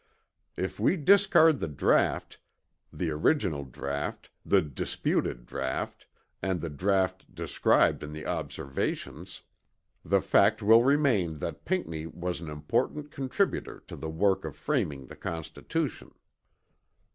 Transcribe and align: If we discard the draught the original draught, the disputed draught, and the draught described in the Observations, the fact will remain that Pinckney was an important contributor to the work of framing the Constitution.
If 0.57 0.79
we 0.79 0.97
discard 0.97 1.59
the 1.59 1.67
draught 1.67 2.39
the 2.91 3.11
original 3.11 3.63
draught, 3.65 4.31
the 4.43 4.59
disputed 4.63 5.45
draught, 5.45 6.07
and 6.41 6.59
the 6.59 6.71
draught 6.71 7.35
described 7.35 8.01
in 8.01 8.11
the 8.11 8.25
Observations, 8.25 9.43
the 10.03 10.19
fact 10.19 10.63
will 10.63 10.81
remain 10.83 11.37
that 11.37 11.65
Pinckney 11.65 12.07
was 12.07 12.41
an 12.41 12.49
important 12.49 13.11
contributor 13.11 13.83
to 13.87 13.95
the 13.95 14.09
work 14.09 14.43
of 14.43 14.55
framing 14.55 15.05
the 15.05 15.15
Constitution. 15.15 16.15